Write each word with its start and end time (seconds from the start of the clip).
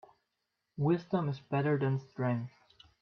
Wisdom 0.77 1.29
is 1.29 1.39
better 1.39 1.77
than 1.77 1.99
strength. 1.99 2.53